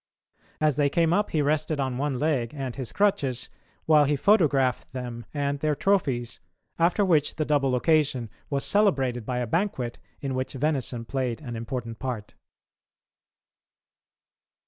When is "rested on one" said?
1.43-2.17